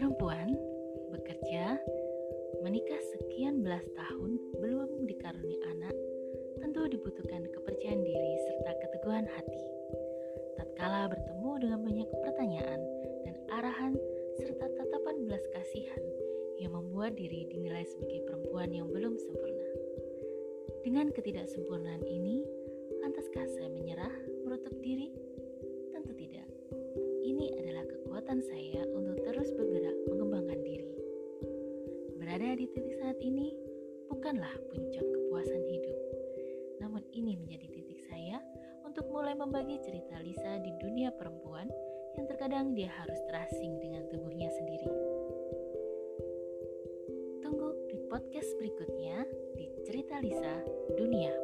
[0.00, 0.56] perempuan
[1.12, 1.76] bekerja,
[2.64, 5.92] menikah sekian belas tahun belum dikaruni anak,
[6.56, 9.60] tentu dibutuhkan kepercayaan diri serta keteguhan hati.
[10.56, 12.80] Tatkala bertemu dengan banyak pertanyaan
[13.28, 13.92] dan arahan
[14.40, 16.04] serta tatapan belas kasihan
[16.56, 19.68] yang membuat diri dinilai sebagai perempuan yang belum sempurna.
[20.80, 22.40] Dengan ketidaksempurnaan ini,
[23.04, 24.16] lantaskah saya menyerah,
[24.48, 25.12] menutup diri?
[25.92, 26.48] Tentu tidak.
[27.20, 28.79] Ini adalah kekuatan saya
[32.30, 33.50] Berada di titik saat ini
[34.06, 35.98] bukanlah puncak kepuasan hidup,
[36.78, 38.38] namun ini menjadi titik saya
[38.86, 41.66] untuk mulai membagi cerita Lisa di dunia perempuan
[42.14, 44.86] yang terkadang dia harus terasing dengan tubuhnya sendiri.
[47.42, 49.26] Tunggu di podcast berikutnya
[49.58, 50.54] di Cerita Lisa
[50.94, 51.34] Dunia.